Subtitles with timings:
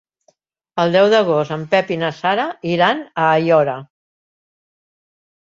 [0.83, 3.77] El deu d'agost en Pep i na Sara iran a Aiora.